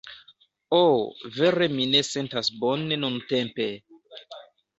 [0.77, 1.03] Oh...
[1.35, 3.69] vere mi ne sentas bone nuntempe!